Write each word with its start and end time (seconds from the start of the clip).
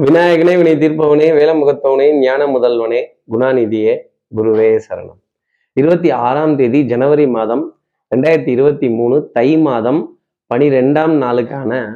விநாயகனே 0.00 0.56
வினை 0.56 0.76
தீர்ப்பவனே 0.76 1.26
வேலமுகத்தவனே 1.38 2.18
ஞான 2.18 2.46
முதல்வனே 2.46 3.04
குணாநிதியே 3.30 3.98
குருவே 4.36 4.80
சரணம். 4.88 5.20
இருபத்தி 5.72 6.10
ஆறாம் 6.10 6.56
தேதி 6.56 6.86
ஜனவரி 6.86 7.28
மாதம் 7.28 7.80
ரெண்டாயிரத்தி 8.16 8.48
இருபத்தி 8.48 8.90
மூணு 8.90 9.30
தை 9.32 9.58
மாதம் 9.58 10.18
பனிரெண்டாம் 10.54 11.14
நாளுக்கான 11.22 11.92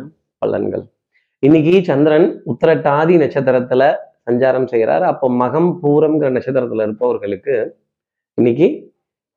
பலன்கள். 0.46 0.90
இன்னைக்கு 1.38 1.84
சந்திரன் 1.84 2.42
உத்திரட்டாதி 2.46 3.16
நட்சத்திரத்துல 3.22 3.95
சஞ்சாரம் 4.30 4.67
செய்கிறார். 4.67 5.03
அப்போ 5.03 5.30
மகம் 5.30 5.79
பூரம்ங்கிற 5.83 6.30
நட்சத்திரத்துல 6.37 6.83
இருப்பவர்களுக்கு 6.83 7.77
இன்னைக்கு 8.35 8.93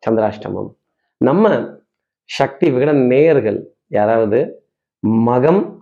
சந்திராஷ்டமம். 0.09 0.73
நம்ம 1.17 1.73
சக்தி 2.23 2.71
விகட 2.71 2.93
நேயர்கள் 2.93 3.73
யாராவது 3.87 4.63
மகம் 5.07 5.77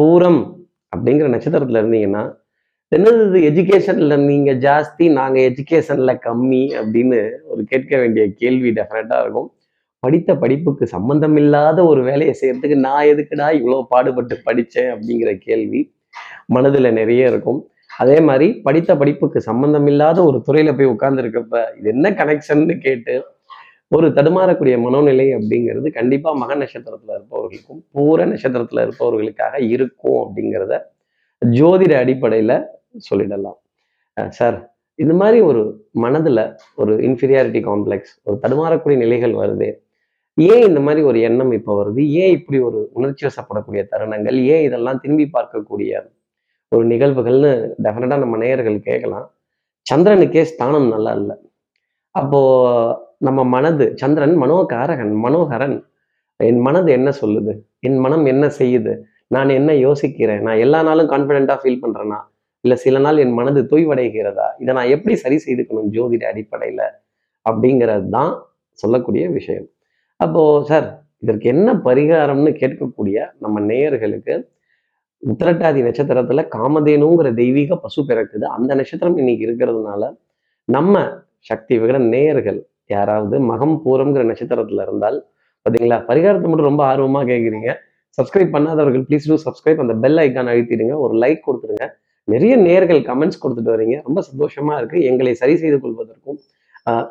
பூரம் 0.00 0.55
அப்படிங்கிற 0.92 1.28
நட்சத்திரத்துல 1.34 1.80
இருந்தீங்கன்னா 1.82 2.24
என்னது 2.92 3.38
எஜுகேஷன்ல 3.48 4.16
நீங்க 4.30 4.50
ஜாஸ்தி 4.66 5.04
நாங்க 5.18 5.38
எஜுகேஷன்ல 5.50 6.12
கம்மி 6.26 6.64
அப்படின்னு 6.80 7.18
ஒரு 7.52 7.62
கேட்க 7.70 7.92
வேண்டிய 8.02 8.24
கேள்வி 8.40 8.70
டெஃபினட்டாக 8.78 9.22
இருக்கும். 9.24 9.48
படித்த 10.02 10.30
படிப்புக்கு 10.42 10.84
சம்பந்தம் 10.94 11.36
இல்லாத 11.42 11.78
ஒரு 11.92 12.00
வேலையை 12.08 12.34
செய்யறதுக்கு 12.40 12.76
நான் 12.86 13.08
எதுக்குடா 13.12 13.48
இவ்வளோ 13.58 13.78
பாடுபட்டு 13.92 14.36
படித்தேன் 14.48 14.90
அப்படிங்கிற 14.94 15.30
கேள்வி 15.46 15.80
மனதில் 16.56 16.96
நிறைய 17.00 17.30
இருக்கும். 17.32 17.60
அதே 18.02 18.18
மாதிரி 18.28 18.48
படித்த 18.66 18.90
படிப்புக்கு 19.02 19.38
சம்பந்தம் 19.50 19.86
இல்லாத 19.92 20.18
ஒரு 20.30 20.38
துறையில 20.48 20.70
போய் 20.78 20.92
உட்கார்ந்துருக்கப்ப 20.94 21.62
இது 21.78 21.88
என்ன 21.94 22.10
கனெக்ஷன்னு 22.20 22.76
கேட்டு 22.86 23.14
ஒரு 23.88 24.08
தடுமாறக்கூடிய 24.08 24.78
மனோநிலை 24.78 25.40
அப்படிங்கிறது 25.40 25.92
கண்டிப்பா 25.92 26.32
மக 26.32 26.54
நட்சத்திரத்துல 26.54 27.08
இருப்பவர்களுக்கும் 27.08 27.84
பூர 27.94 28.26
நட்சத்திரத்துல 28.26 28.88
இருப்பவர்களுக்காக 28.88 29.62
இருக்கும் 29.62 30.12
அப்படிங்கிறத 30.12 30.82
ஜோதிட 31.46 31.92
அடிப்படையில 31.94 32.64
சொல்லிடலாம். 33.10 33.58
அஹ் 34.20 34.28
சார் 34.28 34.76
இந்த 34.94 35.14
மாதிரி 35.14 35.40
ஒரு 35.40 35.88
மனதுல 35.94 36.56
ஒரு 36.76 36.96
இன்ஃபீரியாரிட்டி 36.96 37.60
காம்ப்ளெக்ஸ் 37.60 38.12
ஒரு 38.22 38.38
தடுமாறக்கூடிய 38.42 38.96
நிலைகள் 38.96 39.32
வருது. 39.32 39.76
ஏன் 40.34 40.66
இந்த 40.66 40.80
மாதிரி 40.80 41.06
ஒரு 41.06 41.20
எண்ணம் 41.20 41.52
இப்போ 41.52 41.84
வருது? 41.84 42.06
ஏன் 42.06 42.30
இப்படி 42.30 42.58
ஒரு 42.58 42.90
உணர்ச்சி 42.92 43.26
வசப்படக்கூடிய 43.26 43.86
தருணங்கள்? 43.90 44.44
ஏன் 44.44 44.62
இதெல்லாம் 44.62 44.98
திரும்பி 45.00 45.30
பார்க்கக்கூடிய 45.32 46.10
ஒரு 46.68 46.86
நிகழ்வுகள்னு 46.86 47.72
டெஃபினட்டாக 47.82 48.18
நம்ம 48.18 48.36
நேயர்கள் 48.36 48.80
கேட்கலாம் 48.80 49.34
சந்திரனுக்கே 49.94 50.42
ஸ்தானம் 50.42 50.88
நல்லா 50.88 51.12
இல்லை. 51.12 51.36
அப்போ 52.10 53.05
நம்ம 53.18 53.44
மனது 53.44 53.92
சந்திரன் 53.96 54.42
மனோகாரகன் 54.42 55.12
மனோகரன். 55.14 55.84
என் 56.36 56.58
மனது 56.58 56.92
என்ன 56.92 57.12
சொல்லுது? 57.20 57.58
என் 57.80 57.96
மனம் 57.96 58.24
என்ன 58.24 58.46
செய்யுது? 58.46 58.98
நான் 59.26 59.48
என்ன 59.48 59.72
யோசிக்கிறேன்? 59.72 60.40
நான் 60.40 60.56
எல்லா 60.56 60.82
நாளும் 60.82 61.10
கான்ஃபிடென்ட்டாக 61.10 61.58
ஃபீல் 61.62 61.82
பண்றேனா? 61.82 62.18
இல்லை 62.60 62.76
சில 62.76 62.98
நாள் 62.98 63.16
என் 63.16 63.32
மனது 63.32 63.62
தொய்வடைகிறதா? 63.62 64.46
இதை 64.58 64.74
நான் 64.74 64.88
எப்படி 64.88 65.16
சரி 65.16 65.36
செய்துக்கணும் 65.46 65.88
ஜோதிட 65.90 66.24
அடிப்படையில்? 66.24 66.86
அப்படிங்கிறது 67.50 68.08
தான் 68.08 68.46
சொல்லக்கூடிய 68.70 69.28
விஷயம். 69.28 69.66
அப்போ 70.16 70.64
சார் 70.64 71.04
இதற்கு 71.18 71.48
என்ன 71.48 71.72
பரிகாரம்னு 71.72 72.50
கேட்கக்கூடிய 72.62 73.30
நம்ம 73.38 73.60
நேயர்களுக்கு 73.60 74.48
உத்திரட்டாதி 75.22 75.80
நட்சத்திரத்துல 75.86 76.48
காமதேனுங்கிற 76.56 77.34
தெய்வீக 77.34 77.76
பசு 77.76 78.02
பிறக்குது. 78.02 78.44
அந்த 78.44 78.74
நட்சத்திரம் 78.74 79.16
இன்னைக்கு 79.16 79.46
இருக்கிறதுனால 79.46 80.16
நம்ம 80.64 81.08
சக்தி 81.38 81.78
விகிட 81.78 81.98
நேயர்கள் 81.98 82.66
யாராவது 82.86 83.36
மகம் 83.52 83.76
பூரம்ங்கிற 83.84 84.22
நட்சத்திரத்துல 84.30 84.84
இருந்தால் 84.86 85.18
பாத்தீங்களா? 85.66 85.98
பரிகாரத்தை 86.08 86.48
மட்டும் 86.50 86.70
ரொம்ப 86.70 86.82
ஆர்வமா 86.90 87.20
கேட்குறீங்க 87.30 87.70
சப்ஸ்கிரைப் 88.18 88.52
பண்ணாதவர்கள் 88.56 89.04
ப்ளீஸ் 89.08 89.28
டூ 89.28 89.36
சப்ஸ்கிரைப் 89.46 89.80
அந்த 89.84 89.94
பெல் 89.94 90.16
ஐக்கான் 90.16 90.50
அழுத்திடுங்க. 90.52 90.94
ஒரு 91.04 91.14
லைக் 91.18 91.40
கொடுத்துருங்க 91.46 91.86
நிறைய 92.24 92.56
நேர்கள் 92.56 93.00
கமெண்ட்ஸ் 93.08 93.40
கொடுத்துட்டு 93.42 93.72
வரீங்க. 93.74 93.96
ரொம்ப 94.02 94.22
சந்தோஷமா 94.28 94.76
இருக்கு. 94.76 94.98
எங்களை 95.04 95.34
சரி 95.34 95.56
செய்து 95.56 95.78
கொள்வதற்கும் 95.80 96.38
ஆஹ் 96.90 97.08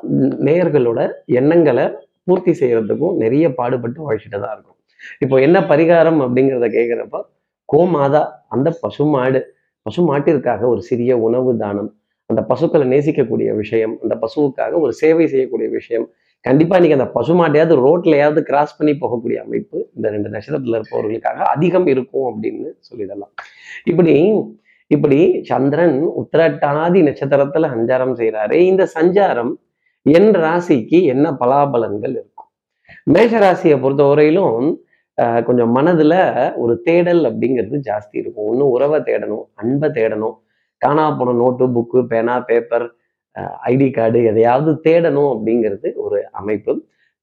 நேயர்களோட 0.48 1.00
எண்ணங்களை 1.40 1.86
பூர்த்தி 2.24 2.52
செய்யறதுக்கும் 2.52 3.16
நிறைய 3.24 3.46
பாடுபட்டு 3.54 4.00
உழைச்சிட்டு 4.06 4.40
தான் 4.40 4.54
இருக்கும். 4.56 4.78
இப்போ 5.20 5.36
என்ன 5.40 5.58
பரிகாரம் 5.62 6.20
அப்படிங்கிறத 6.26 6.68
கேட்குறப்ப 6.78 7.20
கோமாதா 7.70 8.22
அந்த 8.48 8.78
பசுமாடு 8.82 9.40
பசுமாட்டிற்காக 9.86 10.62
ஒரு 10.68 10.82
சிறிய 10.82 11.18
உணவு 11.18 11.58
தானம். 11.58 11.90
அந்த 12.26 12.42
பசுக்களை 12.42 12.88
நேசிக்கக்கூடிய 12.88 13.56
விஷயம் 13.56 13.98
அந்த 14.02 14.18
பசுவுக்காக 14.22 14.80
ஒரு 14.80 14.94
சேவை 14.94 15.28
செய்யக்கூடிய 15.28 15.70
விஷயம். 15.70 16.10
கண்டிப்பா 16.42 16.78
இன்னைக்கு 16.78 17.00
அந்த 17.00 17.12
பசுமாட்டையாவது 17.20 17.78
ரோட்லையாவது 17.78 18.42
கிராஸ் 18.42 18.78
பண்ணி 18.78 18.94
போகக்கூடிய 18.94 19.36
அமைப்பு 19.36 19.90
இந்த 19.96 20.10
ரெண்டு 20.10 20.30
நட்சத்திரத்துல 20.30 20.80
இருப்பவர்களுக்காக 20.80 21.44
அதிகம் 21.56 21.88
இருக்கும் 21.88 22.42
அப்படின்னு 22.42 22.70
சொல்லிடலாம். 22.90 23.34
இப்படி 23.84 24.34
இப்படி 24.88 25.44
சந்திரன் 25.44 26.10
உத்திரட்டாதி 26.20 27.00
நட்சத்திரத்துல 27.08 27.70
சஞ்சாரம் 27.76 28.16
செய்யறாரு 28.22 28.54
இந்த 28.54 28.88
சஞ்சாரம் 28.96 29.54
என் 30.02 30.32
ராசிக்கு 30.32 31.04
என்ன 31.04 31.32
பலாபலன்கள் 31.40 32.10
இருக்கும்? 32.10 32.50
மேஷ 33.04 33.40
ராசியை 33.46 33.82
பொறுத்தவரையிலும் 33.84 34.76
ஆஹ் 35.22 35.44
கொஞ்சம் 35.44 35.76
மனதுல 35.76 36.16
ஒரு 36.56 36.82
தேடல் 36.82 37.24
அப்படிங்கிறது 37.24 37.80
ஜாஸ்தி 37.90 38.18
இருக்கும். 38.18 38.46
ஒன்றும் 38.46 38.70
உறவை 38.70 39.00
தேடணும் 39.00 39.44
அன்பை 39.54 39.90
தேடணும். 39.90 40.36
காணா 40.86 41.06
போன 41.20 41.36
நோட்டு 41.42 41.66
புக்கு 41.76 42.00
பேனா 42.12 42.36
பேப்பர் 42.50 42.86
ஐடி 43.72 43.88
கார்டு 43.92 44.20
எதையாவது 44.32 44.72
தேடணும் 44.88 45.32
அப்படிங்கிறது 45.34 45.90
ஒரு 46.06 46.18
அமைப்பு. 46.40 46.74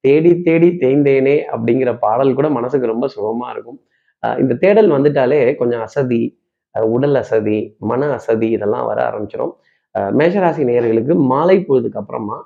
தேடி 0.05 0.33
தேடி 0.43 0.69
தேய்ந்தேனே 0.83 1.37
அப்படிங்கிற 1.55 1.91
பாடல் 1.99 2.37
கூட 2.39 2.49
மனசுக்கு 2.51 2.87
ரொம்ப 2.87 3.07
சுகமாக 3.09 3.53
இருக்கும். 3.55 3.79
ஆஹ் 4.23 4.39
இந்த 4.43 4.55
தேடல் 4.65 4.91
வந்துட்டாலே 4.91 5.41
கொஞ்சம் 5.57 5.83
அசதி 5.87 6.23
உடல் 6.75 7.17
அசதி 7.21 7.59
மன 7.91 8.09
அசதி 8.13 8.49
இதெல்லாம் 8.57 8.87
வர 8.87 8.99
ஆரம்பிச்சிடும் 9.11 9.53
ஆஹ் 9.95 10.13
மேஷராசி 10.19 10.63
நேயர்களுக்கு 10.69 11.15
மாலை 11.33 11.57
பொழுதுக்கு 11.69 12.01
அப்புறமா 12.03 12.39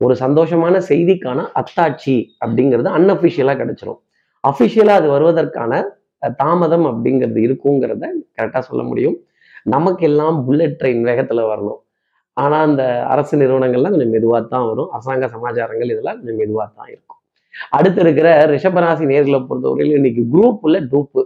ஒரு 0.00 0.14
சந்தோஷமான 0.16 0.76
செய்திக்கான 0.90 1.40
அத்தாட்சி 1.60 2.16
அப்படிங்கிறது 2.44 2.90
அன்அஃபிஷியலாக 2.98 3.56
கிடைச்சிடும் 3.62 4.00
அஃபிஷியலாக 4.44 5.00
அது 5.00 5.08
வருவதற்கான 5.08 5.72
தாமதம் 6.40 6.86
அப்படிங்கிறது 6.86 7.40
இருக்குங்கிறத 7.46 8.04
கரெக்டாக 8.38 8.62
சொல்ல 8.70 8.82
முடியும். 8.82 9.16
நமக்கெல்லாம் 9.62 10.44
புல்லட் 10.44 10.78
ட்ரெயின் 10.82 11.00
வேகத்தில் 11.00 11.38
வரணும். 11.38 11.80
ஆனால் 12.32 12.66
அந்த 12.66 13.06
அரசு 13.06 13.38
நிறுவனங்கள்லாம் 13.38 13.90
கொஞ்சம் 13.90 14.10
மெதுவாக 14.10 14.46
தான் 14.46 14.66
வரும். 14.66 14.90
அரசாங்க 14.90 15.28
சமாச்சாரங்கள் 15.28 15.90
இதெல்லாம் 15.90 16.16
கொஞ்சம் 16.16 16.36
மெதுவாக 16.36 16.70
தான் 16.76 16.86
இருக்கும். 16.86 17.20
அடுத்து 17.70 18.00
இருக்கிற 18.00 18.46
ரிஷபராசி 18.46 19.04
நேர்களை 19.04 19.46
பொறுத்தவரையில் 19.46 19.94
இன்னைக்கு 19.94 20.22
குரூப் 20.22 20.58
உள்ள 20.60 20.80
டூப்பு 20.80 21.24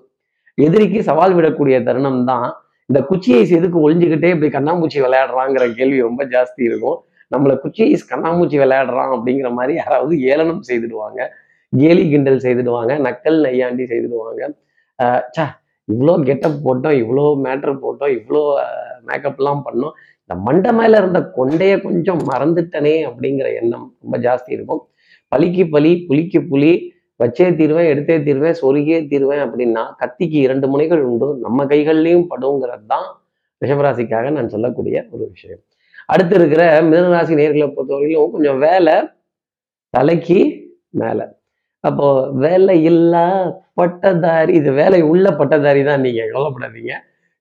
எதிரிக்கு 0.54 1.02
சவால் 1.02 1.34
விடக்கூடிய 1.34 1.82
தருணம் 1.82 2.24
தான். 2.24 2.56
இந்த 2.86 3.02
குச்சியை 3.02 3.50
எதுக்கு 3.50 3.90
ஒழிஞ்சுக்கிட்டே 3.90 4.28
இப்படி 4.34 4.50
கண்ணாமூச்சி 4.58 5.00
விளையாடுறாங்கிற 5.00 5.74
கேள்வி 5.74 6.00
ரொம்ப 6.00 6.24
ஜாஸ்தி 6.24 6.62
இருக்கும். 6.62 7.04
நம்மளை 7.36 7.58
குச்சியை 7.58 8.00
கண்ணாமூச்சி 8.10 8.58
விளையாடுறான் 8.58 9.12
அப்படிங்கிற 9.16 9.52
மாதிரி 9.52 9.74
யாராவது 9.74 10.20
ஏளனம் 10.20 10.62
செய்துடுவாங்க. 10.68 11.26
கேலி 11.76 12.10
கிண்டல் 12.10 12.36
செய்துடுவாங்க. 12.36 12.92
நக்கல் 12.98 13.40
நையாண்டி 13.40 13.84
செய்துடுவாங்க. 13.84 14.54
ஆஹ் 15.02 15.22
இவ்வளோ 15.88 16.22
கெட்டப் 16.28 16.62
போட்டோம் 16.64 16.96
இவ்வளோ 17.02 17.24
மேட்டர் 17.44 17.80
போட்டோம் 17.84 18.12
இவ்வளோ 18.18 18.42
மேக்கப்லாம் 19.08 19.62
பண்ணோம். 19.66 19.94
இந்த 20.22 20.34
மண்டை 20.46 20.72
மேல 20.72 20.96
இருந்த 20.96 21.20
கொண்டையை 21.36 21.80
கொஞ்சம் 21.80 22.18
மறந்துட்டனே 22.30 22.94
அப்படிங்கிற 23.08 23.54
எண்ணம் 23.60 23.86
ரொம்ப 24.02 24.18
ஜாஸ்தி 24.18 24.48
இருக்கும். 24.48 24.82
பலிக்கு 25.32 25.64
பலி 25.70 25.92
புலிக்கு 26.08 26.40
புலி 26.42 26.72
வச்சே 27.20 27.46
தீருவேன் 27.56 27.90
எடுத்தே 27.92 28.22
தீருவேன் 28.22 28.58
சொருகியே 28.62 28.98
தீருவேன் 29.08 29.42
அப்படின்னா 29.46 29.84
கத்திக்கு 30.00 30.38
இரண்டு 30.46 30.66
முனைகள் 30.68 31.02
உண்டு. 31.02 31.28
நம்ம 31.40 31.64
கைகள்லையும் 31.64 32.26
படுங்கிறது 32.32 32.84
தான் 32.86 33.06
ரிஷபராசிக்காக 33.62 34.30
நான் 34.30 34.48
சொல்லக்கூடிய 34.48 35.06
ஒரு 35.10 35.24
விஷயம். 35.32 35.62
அடுத்து 36.06 36.34
இருக்கிற 36.34 36.82
மிதனராசி 36.82 37.34
நேர்களை 37.40 37.68
பொறுத்தவரையிலும் 37.76 38.34
கொஞ்சம் 38.34 38.58
வேலை 38.58 38.96
தலைக்கு 39.90 40.38
மேலே. 40.90 41.24
அப்போ 41.88 42.06
வேலை 42.44 42.76
இல்லா 42.90 43.26
பட்டதாரி 43.80 44.52
இது 44.60 44.70
வேலை 44.82 45.00
உள்ள 45.12 45.26
பட்டதாரி 45.40 45.82
தான் 45.90 46.02
நீங்க 46.06 46.22
கவலைப்படாதீங்க. 46.32 46.94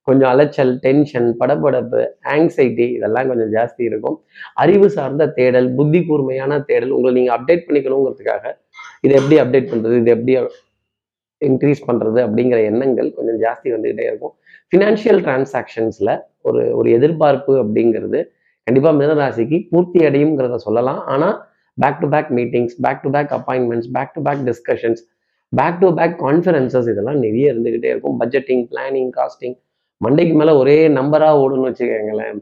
கொஞ்சம் 0.07 0.29
அலைச்சல் 0.31 0.73
டென்ஷன் 0.83 1.27
படபடப்பு 1.39 2.01
ஆங்ஸைட்டி 2.33 2.87
இதெல்லாம் 2.97 3.29
கொஞ்சம் 3.31 3.51
ஜாஸ்தி 3.55 3.81
இருக்கும். 3.89 4.17
அறிவு 4.63 4.87
சார்ந்த 4.97 5.23
தேடல் 5.37 5.69
புத்தி 5.77 5.99
கூர்மையான 6.09 6.59
தேடல் 6.69 6.93
உங்களை 6.97 7.13
நீங்க 7.17 7.31
அப்டேட் 7.37 7.65
பண்ணிக்கணுங்கிறதுக்காக 7.67 8.43
இதை 9.05 9.13
எப்படி 9.21 9.37
அப்டேட் 9.43 9.71
பண்றது 9.71 9.95
இது 10.01 10.13
எப்படி 10.17 10.35
இன்க்ரீஸ் 11.41 11.81
பண்றது 11.87 12.19
அப்படிங்கிற 12.25 12.59
எண்ணங்கள் 12.71 13.09
கொஞ்சம் 13.17 13.39
ஜாஸ்தி 13.45 13.67
வந்துகிட்டே 13.75 14.05
இருக்கும். 14.11 14.33
ஃபினான்ஷியல் 14.69 15.19
டிரான்சாக்ஷன்ஸ்ல 15.25 16.11
ஒரு 16.49 16.61
ஒரு 16.79 16.89
எதிர்பார்ப்பு 16.97 17.53
அப்படிங்கிறது 17.63 18.19
கண்டிப்பா 18.67 18.91
மிதனராசிக்கு 18.99 19.57
பூர்த்தி 19.71 19.99
அடையுங்கிறத 20.07 20.57
சொல்லலாம். 20.67 21.01
ஆனா 21.13 21.27
back 21.79 21.99
to 21.99 22.07
back 22.09 22.29
meetings 22.29 22.75
back 22.81 23.01
to 23.01 23.09
back 23.09 23.31
appointments 23.31 23.89
back 23.91 24.13
to 24.13 24.21
back 24.21 24.43
discussions 24.49 25.01
back 25.49 25.79
to 25.79 25.93
back 25.93 26.23
conferences 26.23 26.89
இதெல்லாம் 26.91 27.19
நிறைய 27.19 27.53
இருந்துகிட்டே 27.53 27.85
இருக்கும். 27.85 28.19
பட்ஜெட்டிங் 28.19 28.63
பிளானிங் 28.71 29.09
காஸ்டிங் 29.17 29.55
மண்டைக்கு 30.05 30.33
மேல 30.33 30.57
ஒரே 30.57 30.87
நம்பரா 30.87 31.27
ஓடுன்னு 31.41 31.67
வச்சுக்கோங்களேன். 31.69 32.39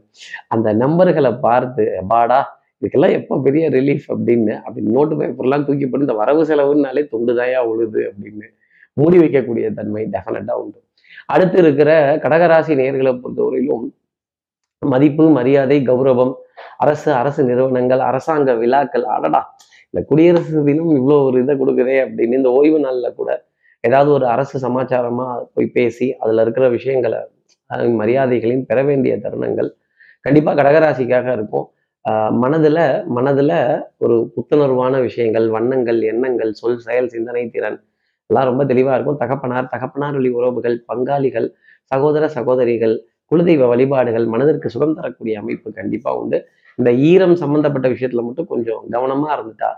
அந்த 0.48 0.74
நம்பர்களை 0.74 1.38
பார்த்து 1.38 2.02
பாடா 2.08 2.62
இதுக்கெல்லாம் 2.80 3.12
எப்போ 3.12 3.40
பெரிய 3.42 3.70
ரிலீஃப் 3.70 4.06
அப்படின்னு 4.08 4.54
அப்படி 4.62 4.86
நோட்டு 4.86 5.14
பேப்பர்லாம் 5.20 5.64
தூக்கி 5.64 5.86
போட்டு 5.86 6.06
இந்த 6.06 6.12
வரவு 6.12 6.44
செலவுனாலே 6.44 7.02
தொண்டுதாயா 7.12 7.56
உழுது 7.56 8.00
அப்படின்னு 8.00 8.48
மூடி 8.92 9.18
வைக்கக்கூடிய 9.18 9.74
தன்மை 9.74 10.08
டெஃபினட்டாக 10.12 10.52
உண்டு. 10.52 10.82
அடுத்து 11.26 11.58
இருக்கிற 11.58 12.16
கடகராசி 12.16 12.72
நேர்களை 12.80 13.20
பொறுத்தவரையிலும் 13.20 13.86
மதிப்பு 14.78 15.30
மரியாதை 15.30 15.80
கௌரவம் 15.80 16.34
அரசு 16.78 17.12
அரசு 17.12 17.44
நிறுவனங்கள் 17.44 17.98
அரசாங்க 17.98 18.54
விழாக்கள் 18.54 19.04
அடடா 19.04 19.56
இந்த 19.90 20.06
குடியரசு 20.06 20.64
தினம் 20.64 20.94
இவ்வளோ 20.96 21.16
ஒரு 21.24 21.40
இதை 21.40 21.54
கொடுக்குதே 21.56 21.96
அப்படின்னு 22.04 22.38
இந்த 22.40 22.50
ஓய்வு 22.50 22.80
நாளில் 22.80 23.14
கூட 23.14 23.30
ஏதாவது 23.80 24.10
ஒரு 24.10 24.26
அரசு 24.26 24.68
சமாச்சாரமா 24.68 25.26
போய் 25.54 25.66
பேசி 25.66 26.16
அதுல 26.16 26.42
இருக்கிற 26.42 26.68
விஷயங்களை 26.68 27.20
மரியாதைகளையும் 27.70 28.66
பெற 28.66 28.82
வேண்டிய 28.82 29.16
தருணங்கள் 29.16 29.70
கண்டிப்பா 30.20 30.52
கடகராசிக்காக 30.54 31.32
இருக்கும். 31.32 31.66
ஆஹ் 32.04 32.32
மனதுல 32.42 32.78
மனதுல 33.16 33.52
ஒரு 33.98 34.32
புத்துணர்வான 34.34 35.00
விஷயங்கள் 35.00 35.48
வண்ணங்கள் 35.48 36.00
எண்ணங்கள் 36.02 36.52
சொல் 36.52 36.78
செயல் 36.78 37.08
சிந்தனை 37.08 37.50
திறன் 37.50 37.78
எல்லாம் 38.26 38.44
ரொம்ப 38.44 38.64
தெளிவா 38.64 38.92
இருக்கும். 38.94 39.16
தகப்பனார் 39.16 39.68
தகப்பனார் 39.68 40.12
வழி 40.12 40.30
உறவுகள் 40.30 40.84
பங்காளிகள் 40.92 41.48
சகோதர 41.84 42.28
சகோதரிகள் 42.28 42.94
குலதெய்வ 43.32 43.66
வழிபாடுகள் 43.68 44.26
மனதிற்கு 44.26 44.70
சுகம் 44.70 44.94
தரக்கூடிய 44.94 45.38
அமைப்பு 45.40 45.72
கண்டிப்பா 45.72 46.16
உண்டு. 46.16 46.48
இந்த 46.78 46.90
ஈரம் 47.10 47.36
சம்பந்தப்பட்ட 47.42 47.88
விஷயத்துல 47.94 48.24
மட்டும் 48.28 48.50
கொஞ்சம் 48.52 48.82
கவனமா 48.94 49.28
இருந்துட்டா 49.36 49.70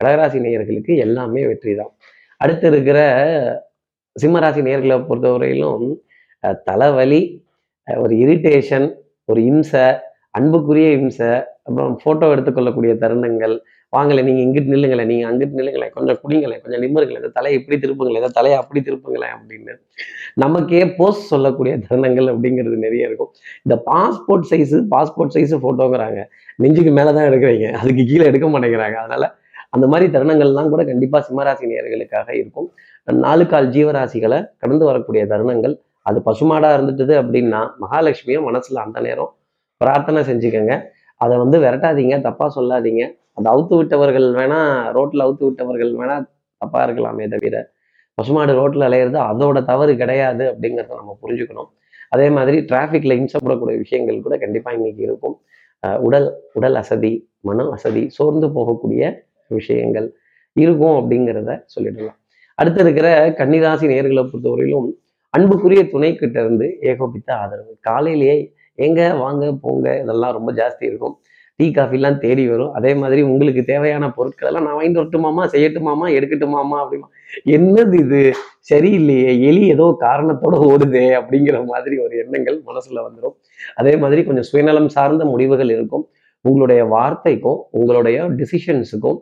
கடகராசி 0.00 0.38
நேயர்களுக்கு 0.46 0.92
எல்லாமே 1.06 1.42
வெற்றி 1.50 1.74
தான் 1.80 1.92
அடுத்து 2.40 2.66
இருக்கிற 2.72 2.98
சிம்மராசி 4.16 4.62
நேர்களை 4.68 4.96
பொறுத்தவரையிலும் 5.08 5.86
தலைவலி 6.70 7.20
ஒரு 7.88 8.14
இரிட்டேஷன் 8.24 8.88
ஒரு 9.30 9.40
இம்சை 9.50 9.84
அன்புக்குரிய 10.38 10.88
இம்சை 10.98 11.30
அப்புறம் 11.66 11.92
ஃபோட்டோ 12.02 12.26
எடுத்துக்கொள்ளக்கூடிய 12.34 12.92
தருணங்கள். 13.02 13.54
வாங்கலை 13.92 14.20
நீங்கள் 14.26 14.44
இங்கிட்டு 14.44 14.72
நில்லுங்களேன் 14.72 15.10
நீங்கள் 15.10 15.28
அங்கிட்டு 15.30 15.58
நில்லுங்களேன் 15.58 15.92
கொஞ்சம் 15.96 16.18
குடிங்களேன் 16.22 16.62
கொஞ்சம் 16.62 16.82
நிம்மருங்களேன் 16.84 17.22
இந்த 17.22 17.32
தலையை 17.38 17.56
இப்படி 17.58 17.76
திருப்புங்களேன் 17.82 18.22
இந்த 18.22 18.30
தலையை 18.38 18.56
அப்படி 18.60 18.80
திருப்புங்களேன் 18.86 19.34
அப்படின்னு 19.36 19.72
நமக்கே 20.44 20.80
போஸ்ட் 20.98 21.28
சொல்லக்கூடிய 21.32 21.72
தருணங்கள் 21.86 22.28
அப்படிங்கிறது 22.32 22.76
நிறைய 22.86 23.08
இருக்கும். 23.08 23.30
இந்த 23.64 23.76
பாஸ்போர்ட் 23.90 24.48
சைஸு 24.50 24.78
பாஸ்போர்ட் 24.94 25.34
சைஸு 25.36 25.58
ஃபோட்டோங்கிறாங்க 25.64 26.22
நெஞ்சுக்கு 26.58 26.90
மேலே 26.90 27.12
தான் 27.12 27.28
எடுக்கிறீங்க. 27.30 27.72
அதுக்கு 27.72 28.04
கீழே 28.06 28.24
எடுக்க 28.24 28.46
மாட்டேங்கிறாங்க. 28.46 28.94
அதனால 28.94 29.40
அந்த 29.70 29.86
மாதிரி 29.86 30.12
தருணங்கள்லாம் 30.16 30.68
கூட 30.68 30.84
கண்டிப்பாக 30.84 31.24
சிம்மராசி 31.28 31.66
நேர்களுக்காக 31.70 32.28
இருக்கும். 32.34 32.70
நாலுக்கால் 33.08 33.68
ஜீவராசிகளை 33.76 34.50
கடந்து 34.58 34.84
வரக்கூடிய 34.84 35.26
தருணங்கள். 35.26 35.74
அது 36.02 36.20
பசுமாடா 36.26 36.68
இருந்துட்டுது 36.76 37.14
அப்படின்னா 37.22 37.60
மகாலட்சுமியை 37.84 38.40
மனசுல 38.48 38.82
அந்த 38.86 39.00
நேரம் 39.00 39.30
பிரார்த்தனை 39.76 40.22
செஞ்சுக்கோங்க. 40.30 40.74
அதை 41.16 41.38
வந்து 41.38 41.58
விரட்டாதீங்க 41.58 42.20
தப்பா 42.20 42.52
சொல்லாதீங்க. 42.56 43.02
அதை 43.34 43.52
அவுத்து 43.52 43.74
விட்டவர்கள் 43.76 44.34
வேணா 44.34 44.58
ரோட்ல 44.96 45.24
அவுத்து 45.26 45.44
விட்டவர்கள் 45.48 45.92
வேணா 46.00 46.26
தப்பா 46.58 46.84
இருக்கலாமே 46.86 47.28
தவிர 47.28 47.70
பசுமாடு 48.14 48.52
ரோட்ல 48.52 48.88
அலையிறது 48.88 49.18
அதோட 49.30 49.64
தவறு 49.64 49.96
கிடையாது 49.96 50.44
அப்படிங்கிறத 50.52 50.96
நம்ம 50.96 51.16
புரிஞ்சுக்கணும். 51.22 51.70
அதே 52.08 52.30
மாதிரி 52.30 52.58
டிராஃபிக்ல 52.58 53.12
இம்சப்படக்கூடிய 53.20 53.76
விஷயங்கள் 53.78 54.20
கூட 54.20 54.36
கண்டிப்பா 54.36 54.70
இன்னைக்கு 54.70 55.02
இருக்கும். 55.02 55.40
உடல் 56.00 56.40
உடல் 56.52 56.74
அசதி 56.74 57.30
மன 57.40 57.68
அசதி 57.70 58.08
சோர்ந்து 58.08 58.46
போகக்கூடிய 58.46 59.16
விஷயங்கள் 59.46 60.14
இருக்கும் 60.52 60.96
அப்படிங்கிறத 60.98 61.64
சொல்லிடலாம். 61.74 62.18
அடுத்து 62.54 62.80
இருக்கிற 62.80 63.28
கன்னிராசி 63.28 63.86
நேர்களை 63.92 64.30
பொறுத்தவரையிலும் 64.30 64.88
அன்புக்குரிய 65.30 65.90
துணை 65.90 66.16
கிட்ட 66.16 66.40
இருந்து 66.40 66.78
ஏகோபித்த 66.80 67.34
ஆதரவு. 67.34 67.76
காலையிலேயே 67.80 68.54
எங்க 68.74 69.14
வாங்க 69.14 69.52
போங்க. 69.60 70.00
இதெல்லாம் 70.02 70.32
ரொம்ப 70.32 70.52
ஜாஸ்தி 70.52 70.84
இருக்கும். 70.84 71.18
டீ 71.56 71.68
காஃபிலாம் 71.68 72.18
தேடி 72.18 72.48
வரும். 72.48 72.72
அதே 72.72 72.94
மாதிரி 72.94 73.22
உங்களுக்கு 73.22 73.64
தேவையான 73.64 74.12
பொருட்கள் 74.12 74.52
எல்லாம் 74.52 74.64
நான் 74.64 74.74
வாங்கிட்டு 74.74 75.00
வரட்டுமாமா 75.00 75.54
செய்யட்டுமாமா 75.54 76.06
எடுக்கட்டுமாமா 76.18 76.78
அப்படிமா. 76.82 77.08
என்னது 77.44 77.94
இது? 77.94 78.32
சரியில்லையே 78.72 79.40
எலி 79.40 79.68
ஏதோ 79.68 79.96
காரணத்தோட 80.00 80.56
ஓடுதே 80.68 81.04
அப்படிங்கிற 81.20 81.64
மாதிரி 81.64 81.98
ஒரு 81.98 82.16
எண்ணங்கள் 82.16 82.62
மனசுல 82.66 82.94
வந்துடும் 82.94 83.36
அதே 83.74 83.96
மாதிரி 83.96 84.24
கொஞ்சம் 84.24 84.42
சுயநலம் 84.42 84.88
சார்ந்த 84.88 85.24
முடிவுகள் 85.24 85.70
இருக்கும். 85.70 86.08
உங்களுடைய 86.40 86.84
வார்த்தைக்கும் 86.84 87.62
உங்களுடைய 87.70 88.22
டிசிஷன்ஸுக்கும் 88.22 89.18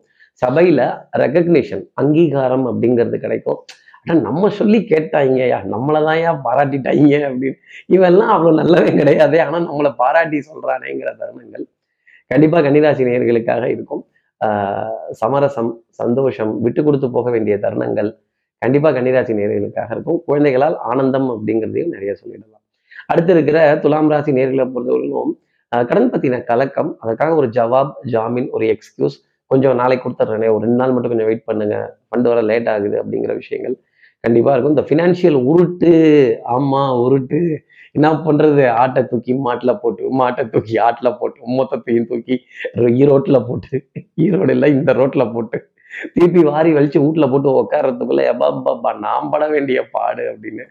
சபையில 0.47 0.99
ரெக்கக்னிஷன் 1.19 1.85
அங்கீகாரம் 1.95 2.67
அப்படிங்கிறது 2.67 3.17
கிடைக்கும். 3.17 3.65
ஆனா 4.05 4.21
நம்ம 4.21 4.49
சொல்லி 4.49 4.79
கேட்டாங்கயா 4.79 5.59
நம்மளதான் 5.73 6.17
ஏன் 6.17 6.41
பாராட்டிட்டாங்க 6.45 7.29
அப்படின்னு. 7.29 7.53
இவெல்லாம் 7.89 8.29
அவ்வளவு 8.29 8.63
நல்லவே 8.63 8.97
கிடையாது 8.97 9.43
ஆனா 9.43 9.73
நம்மளை 9.73 9.95
பாராட்டி 9.97 10.39
சொல்றானேங்கிற 10.39 11.11
தருணங்கள் 11.19 11.65
கண்டிப்பாக 12.33 12.63
கன்னிராசி 12.67 13.03
நேயர்களுக்காக 13.09 13.65
இருக்கும். 13.75 14.03
சமரசம் 15.21 15.71
சந்தோஷம் 16.01 16.53
விட்டு 16.65 16.83
கொடுத்து 16.87 17.09
போக 17.17 17.29
வேண்டிய 17.35 17.57
தருணங்கள் 17.65 18.11
கண்டிப்பாக 18.63 18.93
கன்னிராசி 18.97 19.33
நேர்களுக்காக 19.41 19.91
இருக்கும். 19.97 20.19
குழந்தைகளால் 20.29 20.77
ஆனந்தம் 20.91 21.29
அப்படிங்கிறதையும் 21.35 21.93
நிறைய 21.97 22.13
சொல்லிடலாம். 22.21 22.65
அடுத்து 23.13 23.33
இருக்கிற 23.35 23.59
துலாம் 23.85 24.11
ராசி 24.13 24.31
நேர்களை 24.39 24.67
பொறுத்தவரைக்கும் 24.75 25.33
கடன் 25.89 26.11
பத்தின 26.13 26.39
கலக்கம் 26.51 26.91
அதற்காக 27.03 27.35
ஒரு 27.41 27.49
ஜவாப் 27.57 27.93
ஜாமீன் 28.13 28.49
ஒரு 28.57 28.65
எக்ஸ்கியூஸ் 28.75 29.17
கொஞ்சம் 29.51 29.77
நாளைக்கு 29.81 30.05
கொடுத்துட்றேனே 30.05 30.49
ஒரு 30.55 30.63
ரெண்டு 30.65 30.81
நாள் 30.81 30.93
மட்டும் 30.95 31.13
கொஞ்சம் 31.13 31.29
வெயிட் 31.31 31.47
பண்ணுங்க 31.51 31.77
ஃபண்டு 32.09 32.29
வர 32.33 32.41
லேட் 32.51 32.69
ஆகுது 32.73 32.97
அப்படிங்கிற 33.03 33.35
விஷயங்கள் 33.43 33.77
கண்டிப்பாக 34.25 34.55
இருக்கும். 34.55 34.75
இந்த 34.77 34.85
ஃபினான்ஷியல் 34.89 35.39
உருட்டு 35.53 35.93
ஆமாம் 36.55 36.95
உருட்டு 37.05 37.41
என்ன 37.95 38.09
பண்றது? 38.27 38.69
ஆட்டை 38.77 39.03
தூக்கி 39.05 39.33
மாட்டுல 39.45 39.73
போட்டு 39.79 40.11
மாட்டை 40.19 40.43
தூக்கி 40.51 40.75
ஆட்டுல 40.79 41.19
போட்டு 41.19 41.41
மொத்தத்தையும் 41.59 42.09
தூக்கி 42.09 42.35
ஈரோட்டில் 43.01 43.47
போட்டு 43.47 43.77
ஈரோடு 44.25 44.51
இல்லை 44.51 44.71
இந்த 44.73 44.93
ரோட்ல 44.93 45.33
போட்டு 45.33 45.59
திருப்பி 46.15 46.43
வாரி 46.45 46.71
வலிச்சு 46.73 46.99
வீட்டில் 46.99 47.31
போட்டு 47.31 47.49
உட்கார்றதுக்குள்ள 47.61 48.23
எப்பாப்பா 48.31 48.93
நாம் 48.99 49.31
பட 49.31 49.49
வேண்டிய 49.49 49.81
பாடு 49.91 50.23
அப்படின்னு. 50.33 50.65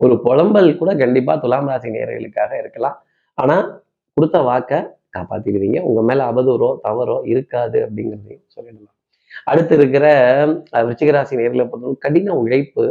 ஒரு 0.00 0.14
புலம்பல் 0.22 0.78
கூட 0.78 0.94
கண்டிப்பா 0.94 1.36
துலாம் 1.36 1.68
ராசி 1.68 1.88
நேர்களுக்காக 1.90 2.52
இருக்கலாம். 2.58 2.96
ஆனா 3.38 3.56
கொடுத்த 4.16 4.38
வாக்கை 4.42 4.78
காப்பாத்திடுவீங்க 5.16 5.80
உங்க 5.80 6.02
மேல 6.02 6.32
அவதூறோ 6.32 6.68
தவறோ 6.84 7.16
இருக்காது 7.24 7.78
அப்படிங்கிறதையும் 7.84 8.44
சொல்லிடலாம். 8.54 8.92
அடுத்து 9.44 9.74
இருக்கிற 9.74 10.04
அஹ், 10.72 10.84
விருச்சிக 10.86 11.10
நேர்களை 11.40 11.64
பொறுத்தவரை 11.64 11.98
கடின 11.98 12.34
உழைப்பு 12.34 12.84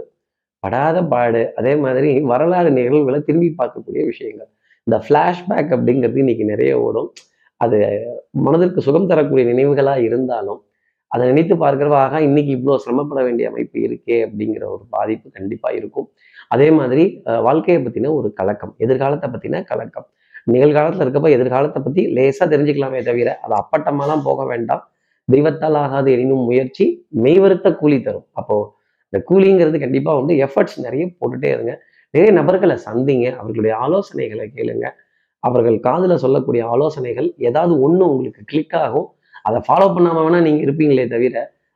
படாத 0.65 1.03
பாடு. 1.05 1.53
அதே 1.55 1.75
மாதிரி 1.75 2.21
வரலாறு 2.23 2.71
நிகழ்வுகளை 2.71 3.19
திரும்பி 3.21 3.55
பார்க்கக்கூடிய 3.57 4.05
விஷயங்கள். 4.05 4.49
இந்த 4.87 4.97
ஃப்ளாஷ்பேக் 5.05 5.73
அப்படிங்கிறது 5.75 6.17
இன்னைக்கு 6.17 6.45
நிறைய 6.45 6.81
ஓடும். 6.81 7.09
அது 7.61 7.77
மனதிற்கு 8.37 8.81
சுகம் 8.81 9.07
தரக்கூடிய 9.07 9.45
நினைவுகளா 9.51 9.95
இருந்தாலும் 10.01 10.61
அதை 11.11 11.27
நினைத்து 11.27 11.55
பார்க்கிறப்ப 11.55 11.97
இன்னைக்கு 12.21 12.51
இவ்வளோ 12.57 12.75
சிரமப்பட 12.75 13.23
வேண்டிய 13.23 13.49
அமைப்பு 13.49 13.79
இருக்கே 13.79 14.17
அப்படிங்கிற 14.25 14.63
ஒரு 14.65 14.83
பாதிப்பு 14.89 15.31
கண்டிப்பா 15.31 15.69
இருக்கும். 15.69 16.07
அதே 16.47 16.71
மாதிரி 16.71 17.23
அஹ், 17.25 17.41
வாழ்க்கையை 17.41 17.85
பத்தின 17.85 18.13
ஒரு 18.13 18.33
கலக்கம் 18.33 18.75
எதிர்காலத்தை 18.77 19.29
பத்தின 19.29 19.63
கலக்கம். 19.63 20.07
நிகழ்காலத்துல 20.51 21.03
இருக்கப்ப 21.05 21.29
எதிர்காலத்தை 21.31 21.81
பத்தி 21.81 22.15
லேசா 22.15 22.45
தெரிஞ்சுக்கலாமே 22.45 23.03
தவிர 23.03 23.39
அது 23.41 23.55
அப்பட்டமாலாம் 23.61 24.23
போக 24.23 24.45
வேண்டாம். 24.45 24.83
தெய்வத்தால் 25.27 25.77
ஆகாது 25.77 26.11
எனினும் 26.11 26.43
முயற்சி 26.43 26.85
மெய்வருத்த 27.23 27.75
கூலி 27.75 28.01
தரும். 28.01 28.27
அப்போ 28.31 28.57
இந்த 29.15 29.25
கூலிங்கிறது 29.29 29.77
கண்டிப்பாக 29.83 30.19
வந்து 30.19 30.33
எஃபர்ட்ஸ் 30.45 30.77
நிறைய 30.85 31.03
போட்டுட்டே 31.19 31.49
இருங்க. 31.55 31.73
நிறைய 32.13 32.31
நபர்களை 32.39 32.75
சந்திங்க. 32.87 33.27
அவர்களுடைய 33.41 33.73
ஆலோசனைகளை 33.85 34.45
கேளுங்க. 34.55 34.85
அவர்கள் 35.43 35.77
காதில் 35.87 36.21
சொல்லக்கூடிய 36.23 36.61
ஆலோசனைகள் 36.73 37.27
ஏதாவது 37.47 37.73
ஒன்று 37.85 38.03
உங்களுக்கு 38.11 38.41
கிளிக் 38.45 38.75
ஆகும். 38.83 39.07
அதை 39.47 39.59
ஃபாலோ 39.67 39.87
பண்ணாமல் 39.95 40.23
வேணால் 40.25 40.45
நீங்கள் 40.47 40.63
இருப்பீங்களே 40.65 41.05
தவிர 41.07 41.35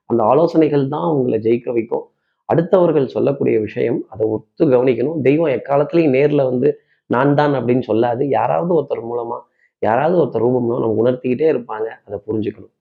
அந்த 0.09 0.21
ஆலோசனைகள் 0.23 0.83
தான் 0.93 1.07
உங்களை 1.17 1.37
ஜெயிக்க 1.47 1.69
வைக்கும். 1.77 2.05
அடுத்தவர்கள் 2.49 3.07
சொல்லக்கூடிய 3.15 3.55
விஷயம் 3.59 3.99
அதை 4.09 4.27
ஒத்து 4.35 4.63
கவனிக்கணும். 4.73 5.17
தெய்வம் 5.27 5.53
எக்காலத்துலேயும் 5.57 6.15
நேரில் 6.17 6.47
வந்து 6.49 6.69
நான் 7.05 7.35
தான் 7.35 7.53
அப்படின்னு 7.59 7.83
சொல்லாது. 7.91 8.23
யாராவது 8.37 8.71
ஒருத்தர் 8.77 9.03
மூலமாக 9.11 9.41
யாராவது 9.79 10.15
ஒருத்தர் 10.21 10.43
ரூபம்னோ 10.45 10.77
நம்ம 10.83 10.95
உணர்த்திக்கிட்டே 11.03 11.47
இருப்பாங்க. 11.53 11.87
அதை 12.05 12.17
புரிஞ்சுக்கணும். 12.27 12.73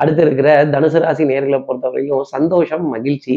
அடுத்து 0.00 0.22
இருக்கிற 0.22 0.48
தனுசு 0.74 0.98
ராசி 1.04 1.24
நேர்களை 1.24 1.60
பொறுத்தவரைக்கும் 1.68 2.26
சந்தோஷம் 2.34 2.84
மகிழ்ச்சி 2.94 3.36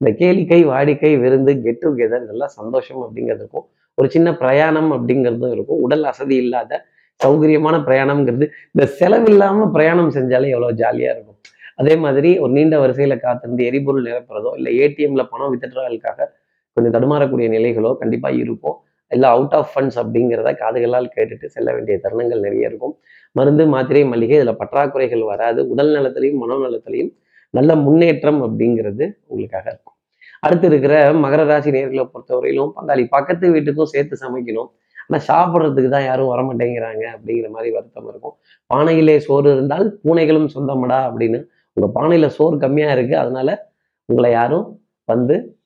இந்த 0.00 0.10
கேளிக்கை 0.20 0.60
வாடிக்கை 0.70 1.10
விருந்து 1.22 1.52
கெட் 1.64 1.82
டுகெதர் 1.84 2.24
இதெல்லாம் 2.26 2.52
சந்தோஷம் 2.58 3.00
அப்படிங்கிறதுக்கும் 3.04 3.66
ஒரு 3.98 4.08
சின்ன 4.14 4.28
பிரயாணம் 4.42 4.90
அப்படிங்கிறதும் 4.96 5.52
இருக்கும். 5.56 5.80
உடல் 5.86 6.04
அசதி 6.10 6.36
இல்லாத 6.42 6.72
சௌகரியமான 7.20 7.76
பிரயாணம்ங்கிறது 7.86 8.46
இந்த 8.74 8.84
செலவில்லாமல் 8.98 9.70
பிரயாணம் 9.76 10.10
செஞ்சாலே 10.16 10.50
எவ்வளோ 10.54 10.68
ஜாலியாக 10.82 11.14
இருக்கும். 11.16 11.38
அதே 11.80 11.94
மாதிரி 12.04 12.30
ஒரு 12.42 12.52
நீண்ட 12.58 12.76
வரிசையில் 12.82 13.22
காத்திருந்து 13.24 13.62
எரிபொருள் 13.70 14.06
நிரப்புறதோ 14.08 14.50
இல்லை 14.58 14.70
ஏடிஎம்ல 14.84 15.22
பணம் 15.32 15.52
வித்ட்ராவலுக்காக 15.54 16.28
கொஞ்சம் 16.76 16.94
தடுமாறக்கூடிய 16.96 17.48
நிலைகளோ 17.56 17.90
கண்டிப்பாக 18.02 18.40
இருக்கும். 18.44 18.76
இல்லை 19.12 19.28
அவுட் 19.34 19.54
ஆஃப் 19.58 19.70
ஃபண்ட்ஸ் 19.72 19.98
அப்படிங்கிறத 20.02 20.50
காதுகளால் 20.62 21.06
கேட்டுட்டு 21.16 21.46
செல்ல 21.56 21.68
வேண்டிய 21.76 21.94
தருணங்கள் 22.04 22.44
நிறைய 22.46 22.70
இருக்கும். 22.70 22.94
மருந்து 23.36 23.64
மாத்திரை 23.74 24.02
மளிகை 24.12 24.36
இதில் 24.40 24.58
பற்றாக்குறைகள் 24.62 25.24
வராது. 25.32 25.60
உடல் 25.72 25.92
நலத்திலையும் 25.96 26.40
மனோநலத்திலையும் 26.44 27.10
நல்ல 27.50 27.74
முன்னேற்றம் 27.76 28.40
அப்படிங்கிறது 28.42 29.04
உங்களுக்காக 29.26 29.66
இருக்கும். 29.66 29.96
அடுத்து 30.40 30.66
இருக்கிற 30.66 31.12
மகர 31.12 31.46
ராசி 31.46 31.70
நேர்களை 31.70 32.10
பொறுத்தவரையிலும் 32.10 32.72
பங்காளி 32.76 33.06
பக்கத்து 33.10 33.54
வீட்டுக்கும் 33.54 33.92
சேர்த்து 33.92 34.16
சமைக்கணும். 34.24 34.68
ஆனால் 35.08 35.24
சாப்பிட்றதுக்கு 35.28 35.88
தான் 35.88 36.04
யாரும் 36.04 36.30
வரமாட்டேங்கிறாங்க 36.32 37.04
அப்படிங்கிற 37.16 37.48
மாதிரி 37.50 37.70
வருத்தம் 37.72 38.08
இருக்கும். 38.08 38.34
பானையிலே 38.74 39.18
சோறு 39.18 39.52
இருந்தால் 39.52 39.98
பூனைகளும் 40.04 40.48
சொந்தமடா 40.54 40.98
அப்படின்னு 41.08 41.38
உங்கள் 41.72 41.92
பானையில் 41.94 42.28
சோறு 42.28 42.56
கம்மியாக 42.56 42.94
இருக்குது 42.96 43.22
அதனால 43.24 43.70
உங்களை 44.04 44.30
யாரும் 44.30 44.80
வந்து 45.04 45.58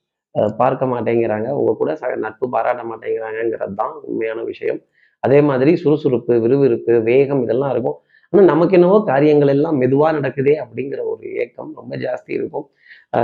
பார்க்க 0.57 0.85
மாட்டேங்கிறாங்க. 0.85 1.49
உங்க 1.49 1.75
கூட 1.77 1.93
ச- 1.93 2.15
நட்பு 2.15 2.49
பாராட்ட 2.49 2.83
மாட்டேங்கிறாங்கங்கிறது 2.83 3.73
தான் 3.75 3.93
உண்மையான 4.03 4.41
விஷயம். 4.43 4.79
அதே 5.19 5.41
மாதிரி 5.41 5.75
சுறுசுறுப்பு 5.75 6.39
விறுவிறுப்பு 6.39 7.01
வேகம் 7.01 7.43
இதெல்லாம் 7.43 7.71
இருக்கும். 7.71 7.97
ஆனால் 8.33 8.47
நமக்கு 8.51 8.75
என்னவோ 8.77 8.95
காரியங்கள் 9.09 9.51
எல்லாம் 9.53 9.75
மெதுவாக 9.81 10.11
நடக்குதே 10.17 10.53
அப்படிங்கிற 10.61 11.01
ஒரு 11.11 11.25
ஏக்கம் 11.41 11.71
ரொம்ப 11.79 11.95
ஜாஸ்தி 12.03 12.31
இருக்கும். 12.37 12.65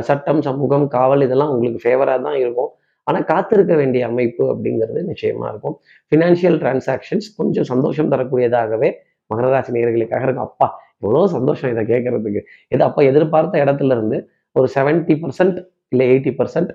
சட்டம் 0.07 0.41
சமூகம் 0.47 0.85
காவல் 0.95 1.25
இதெல்லாம் 1.27 1.51
உங்களுக்கு 1.53 1.79
ஃபேவராக 1.85 2.19
தான் 2.25 2.37
இருக்கும். 2.41 2.69
ஆனால் 3.07 3.25
காத்திருக்க 3.31 3.73
வேண்டிய 3.79 4.01
அமைப்பு 4.09 4.43
அப்படிங்கிறது 4.53 5.01
நிச்சயமாக 5.11 5.51
இருக்கும். 5.53 5.75
ஃபினான்ஷியல் 6.11 6.57
டிரான்சாக்ஷன்ஸ் 6.63 7.29
கொஞ்சம் 7.39 7.67
சந்தோஷம் 7.71 8.11
தரக்கூடியதாகவே 8.13 8.89
மகர 9.31 9.47
நேர்களுக்காக 9.77 10.21
இருக்கும். 10.27 10.47
அப்பா 10.49 10.67
எவ்வளோ 11.03 11.23
சந்தோஷம் 11.37 11.71
இதை 11.73 11.83
கேட்கறதுக்கு. 11.93 12.43
இது 12.73 12.83
அப்போ 12.89 13.01
எதிர்பார்த்த 13.11 13.63
இடத்துல 13.65 13.95
இருந்து 13.97 14.19
ஒரு 14.55 14.69
செவன்ட்டி 14.75 15.15
பர்சன்ட் 15.23 15.57
இல்லை 15.93 16.05
எயிட்டி 16.11 16.31
பர்சன்ட் 16.39 16.71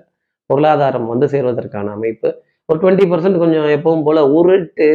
பொருளாதாரம் 0.49 1.07
வந்து 1.13 1.27
சேர்வதற்கான 1.35 1.93
அமைப்பு. 1.97 2.29
ஒரு 2.69 2.77
டுவெண்ட்டி 2.83 3.05
பர்சன்ட் 3.11 3.41
கொஞ்சம் 3.43 3.67
எப்பவும் 3.77 4.05
போல 4.09 4.19
உருட்டு. 4.37 4.87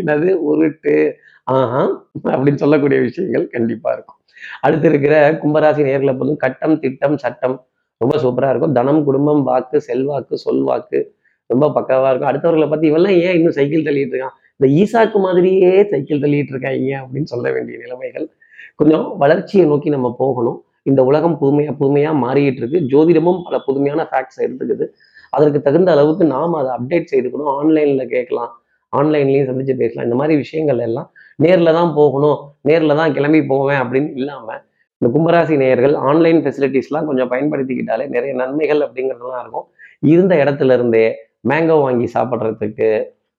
என்னது? 0.00 0.30
உருட்டு. 0.50 0.94
ஆஹா 1.44 2.08
அப்படின்னு 2.24 2.54
சொல்லக்கூடிய 2.54 3.00
விஷயங்கள் 3.00 3.48
கண்டிப்பா 3.48 3.92
இருக்கும். 3.92 4.18
அடுத்து 4.60 4.88
இருக்கிற 4.88 5.32
கும்பராசி 5.32 5.82
நேர்களை 5.88 6.12
பொறுத்தும் 6.16 6.36
கட்டம் 6.36 6.78
திட்டம் 6.78 7.18
சட்டம் 7.18 7.66
ரொம்ப 7.96 8.18
சூப்பரா 8.18 8.48
இருக்கும். 8.50 8.72
தனம் 8.72 9.04
குடும்பம் 9.04 9.42
வாக்கு 9.42 9.80
செல்வாக்கு 9.80 10.38
சொல்வாக்கு 10.50 11.14
ரொம்ப 11.46 11.66
பக்காவா 11.68 12.08
இருக்கும். 12.08 12.30
அடுத்தவர்களை 12.30 12.68
பத்தி 12.68 12.92
இவெல்லாம் 12.92 13.18
ஏன் 13.18 13.34
இன்னும் 13.34 13.52
சைக்கிள் 13.52 13.82
தள்ளிட்டு 13.82 14.14
இருக்கான்? 14.14 14.36
இந்த 14.56 14.66
ஈசாக்கு 14.80 15.18
மாதிரியே 15.20 15.88
சைக்கிள் 15.88 16.18
தள்ளிட்டு 16.18 16.52
இருக்காங்க 16.54 17.06
அப்படின்னு 17.06 17.22
சொல்ல 17.22 17.52
வேண்டிய 17.52 17.78
நிலைமைகள். 17.78 18.30
கொஞ்சம் 18.74 19.16
வளர்ச்சியை 19.16 19.66
நோக்கி 19.66 19.88
நம்ம 19.88 20.14
போகணும். 20.18 20.64
இந்த 20.82 21.04
உலகம் 21.04 21.38
புதுமையா 21.40 21.72
புதுமையா 21.80 22.12
மாறிட்டு 22.24 22.60
இருக்கு. 22.62 22.78
ஜோதிடமும் 22.78 23.42
பல 23.44 23.58
புதுமையான 23.58 24.08
ஃபேக்ட்ஸ் 24.10 24.42
எடுத்துக்குது. 24.42 24.86
அதற்கு 25.30 25.62
தகுந்த 25.62 25.92
அளவுக்கு 25.92 26.24
நாம் 26.24 26.54
அதை 26.54 26.70
அப்டேட் 26.78 27.12
செய்துக்கணும். 27.12 27.52
ஆன்லைன்ல 27.60 28.06
கேட்கலாம். 28.06 28.61
ஆன்லைன்லேயும் 28.98 29.48
சந்திச்சு 29.50 29.74
பேசலாம். 29.82 30.06
இந்த 30.08 30.16
மாதிரி 30.20 30.34
விஷயங்கள் 30.42 30.80
எல்லாம் 30.88 31.08
நேரில் 31.38 31.76
தான் 31.78 31.92
போகணும் 31.98 32.38
நேரில் 32.68 32.98
தான் 33.00 33.14
கிளம்பி 33.16 33.40
போவேன் 33.52 33.80
அப்படின்னு 33.82 34.10
இல்லாமல் 34.20 34.60
இந்த 35.00 35.08
கும்பராசி 35.14 35.54
நேயர்கள் 35.62 35.94
ஆன்லைன் 36.08 36.40
ஃபெசிலிட்டிஸ்லாம் 36.42 37.06
கொஞ்சம் 37.08 37.30
பயன்படுத்திக்கிட்டாலே 37.32 38.04
நிறைய 38.14 38.32
நன்மைகள் 38.40 38.82
அப்படிங்கிறதுலாம் 38.86 39.42
இருக்கும். 39.44 39.66
இருந்த 40.12 40.34
இடத்துல 40.42 40.74
இருந்தே 40.78 41.06
மேங்கோ 41.50 41.76
வாங்கி 41.84 42.06
சாப்பிட்றதுக்கு 42.14 42.88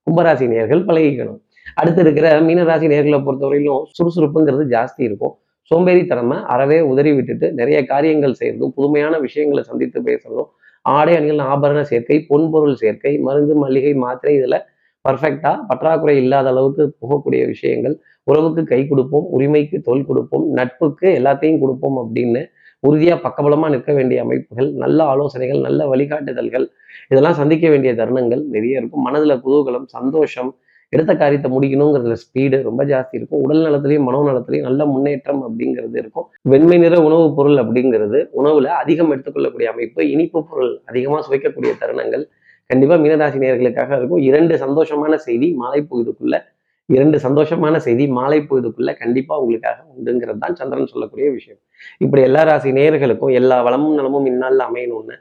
கும்பராசி 0.08 0.46
நேயர்கள் 0.54 0.88
பழகிக்கணும். 0.90 1.40
அடுத்து 1.78 2.02
இருக்கிற 2.06 2.28
மீனராசி 2.48 2.88
நேர்களை 2.94 3.20
பொறுத்தவரையிலும் 3.28 3.84
சுறுசுறுப்புங்கிறது 3.98 4.66
ஜாஸ்தி 4.76 5.02
இருக்கும். 5.10 5.34
சோம்பேறித்தனமை 5.72 6.38
அறவே 6.54 6.78
உதறி 6.92 7.12
விட்டுட்டு 7.18 7.48
நிறைய 7.60 7.78
காரியங்கள் 7.92 8.38
செய்யறதும் 8.40 8.74
புதுமையான 8.78 9.14
விஷயங்களை 9.26 9.64
சந்தித்து 9.70 10.00
பேசுறதும் 10.08 10.50
ஆடை 10.86 11.14
அணிகள் 11.18 11.42
ஆபரண 11.52 11.82
சேர்க்கை 11.92 12.18
பொன்பொருள் 12.30 12.80
சேர்க்கை 12.82 13.14
மருந்து 13.28 13.54
மல்லிகை 13.64 13.94
மாத்திரை 14.04 14.34
இதில் 14.40 14.60
பர்ஃபெக்டா 15.10 15.52
பற்றாக்குறை 15.68 16.16
இல்லாத 16.18 16.48
அளவுக்கு 16.50 16.84
போகக்கூடிய 17.02 17.42
விஷயங்கள். 17.46 17.96
உறவுக்கு 18.24 18.64
கை 18.64 18.82
கொடுப்போம் 18.88 19.26
உரிமைக்கு 19.36 19.78
தோல் 19.82 20.06
கொடுப்போம் 20.06 20.46
நட்புக்கு 20.54 21.08
எல்லாத்தையும் 21.20 21.60
கொடுப்போம் 21.60 21.98
அப்படின்னு 22.04 22.42
உறுதியாக 22.84 23.20
பக்கபலமாக 23.26 23.70
நிற்க 23.70 23.92
வேண்டிய 23.94 24.22
அமைப்புகள் 24.22 24.70
நல்ல 24.74 25.00
ஆலோசனைகள் 25.04 25.60
நல்ல 25.60 25.86
வழிகாட்டுதல்கள் 25.88 26.66
இதெல்லாம் 27.10 27.34
சந்திக்க 27.34 27.66
வேண்டிய 27.70 27.92
தருணங்கள் 27.94 28.42
நிறைய 28.46 28.80
இருக்கும். 28.80 29.02
மனதில் 29.02 29.42
குதூகலம் 29.46 29.88
சந்தோஷம் 29.88 30.52
எடுத்த 30.94 31.12
காரியத்தை 31.16 31.50
முடிக்கணுங்கிறதுல 31.52 32.16
ஸ்பீடு 32.24 32.58
ரொம்ப 32.62 32.82
ஜாஸ்தி 32.86 33.16
இருக்கும். 33.20 33.42
உடல் 33.42 33.64
நலத்திலையும் 33.66 34.08
மனோ 34.08 34.20
நலத்திலையும் 34.30 34.62
நல்ல 34.62 34.86
முன்னேற்றம் 34.86 35.42
அப்படிங்கிறது 35.48 35.98
இருக்கும். 35.98 36.28
வெண்மை 36.42 36.78
நிற 36.78 36.96
உணவுப் 37.02 37.36
பொருள் 37.36 37.58
அப்படிங்கிறது 37.58 38.20
உணவுல 38.42 38.74
அதிகம் 38.82 39.12
எடுத்துக்கொள்ளக்கூடிய 39.12 39.70
அமைப்பு 39.74 40.10
இனிப்பு 40.10 40.42
பொருள் 40.46 40.82
அதிகமாக 40.86 41.24
சுவைக்கக்கூடிய 41.28 41.74
தருணங்கள் 41.80 42.26
கண்டிப்பா 42.74 42.98
மீனராசி 43.04 43.40
நேர்களுக்காக 43.46 43.92
இருக்கும். 44.00 44.24
இரண்டு 44.30 44.56
சந்தோஷமான 44.66 45.16
செய்தி 45.28 45.50
மாலை 45.62 45.82
பொழுதுக்குள்ள 45.92 46.36
இரண்டு 46.90 47.18
சந்தோஷமான 47.26 47.76
செய்தி 47.86 48.06
மாலை 48.18 48.40
பொழுதுக்குள்ள 48.50 48.92
கண்டிப்பா 49.02 49.34
உங்களுக்காக 49.42 49.78
உண்டுங்கிறது 49.98 50.42
தான் 50.46 50.58
சந்திரன் 50.62 50.90
சொல்லக்கூடிய 50.94 51.28
விஷயம். 51.36 51.60
இப்படி 52.04 52.22
எல்லா 52.30 52.42
ராசி 52.50 52.72
நேயர்களுக்கும் 52.78 53.34
எல்லா 53.40 53.58
வளமும் 53.68 53.96
நலமும் 54.00 54.28
இந்நாளில் 54.32 54.66
அமையணும்னு 54.68 55.16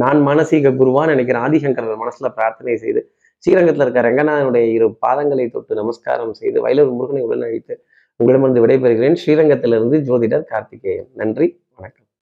நான் 0.00 0.20
மானசீக 0.26 0.72
குருவா 0.80 1.02
நினைக்கிற 1.10 1.36
ஆதிசங்கரர் 1.46 2.00
மனசுல 2.02 2.28
பிரார்த்தனை 2.38 2.76
செய்து 2.84 3.00
ஸ்ரீரங்கத்தில் 3.44 3.84
இருக்க 3.84 4.00
ரங்கநாதனுடைய 4.08 4.64
இரு 4.76 4.86
பாதங்களை 5.06 5.46
தொட்டு 5.50 5.74
நமஸ்காரம் 5.74 6.34
செய்து 6.40 6.58
வயலூர் 6.64 6.92
முருகனை 6.98 7.22
உடனழித்து 7.26 7.74
உங்களிடமிருந்து 8.20 8.62
விடைபெறுகிறேன். 8.64 9.18
ஸ்ரீரங்கத்திலிருந்து 9.22 9.98
ஜோதிடர் 10.08 10.44
கார்த்திகேயன். 10.52 11.08
நன்றி. 11.14 11.48